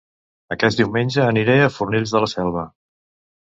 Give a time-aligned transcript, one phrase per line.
[0.55, 2.69] Aquest diumenge aniré a Fornells de la Selva